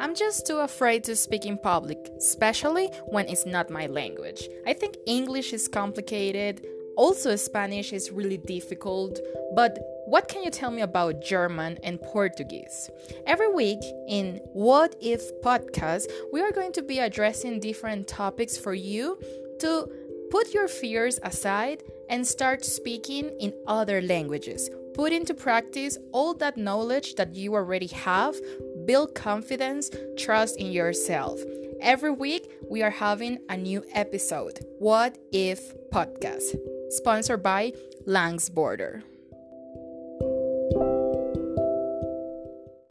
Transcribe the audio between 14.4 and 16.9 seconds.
What If podcast, we are going to